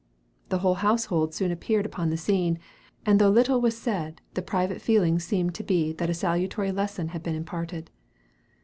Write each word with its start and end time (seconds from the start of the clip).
The 0.49 0.57
whole 0.57 0.73
household 0.81 1.31
soon 1.35 1.51
appeared 1.51 1.85
upon 1.85 2.09
the 2.09 2.17
scene, 2.17 2.57
and 3.05 3.19
though 3.21 3.29
little 3.29 3.61
was 3.61 3.77
said, 3.77 4.19
the 4.33 4.41
private 4.41 4.81
feeling 4.81 5.19
seemed 5.19 5.53
to 5.53 5.63
be 5.63 5.93
that 5.93 6.09
a 6.09 6.13
salutary 6.15 6.71
lesson 6.71 7.09
had 7.09 7.21
been 7.21 7.35
imparted. 7.35 7.91